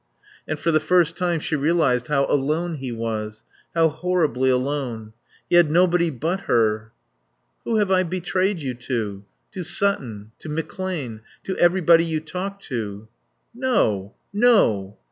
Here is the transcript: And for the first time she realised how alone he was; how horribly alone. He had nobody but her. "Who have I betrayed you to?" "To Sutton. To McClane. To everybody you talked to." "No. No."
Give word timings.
And 0.47 0.57
for 0.59 0.71
the 0.71 0.79
first 0.79 1.15
time 1.15 1.39
she 1.39 1.55
realised 1.55 2.07
how 2.07 2.25
alone 2.25 2.77
he 2.77 2.91
was; 2.91 3.43
how 3.75 3.89
horribly 3.89 4.49
alone. 4.49 5.13
He 5.47 5.57
had 5.57 5.69
nobody 5.69 6.09
but 6.09 6.39
her. 6.49 6.91
"Who 7.65 7.75
have 7.77 7.91
I 7.91 8.01
betrayed 8.01 8.57
you 8.57 8.73
to?" 8.73 9.23
"To 9.51 9.63
Sutton. 9.63 10.31
To 10.39 10.49
McClane. 10.49 11.19
To 11.43 11.55
everybody 11.57 12.03
you 12.03 12.19
talked 12.19 12.63
to." 12.63 13.09
"No. 13.53 14.15
No." 14.33 14.97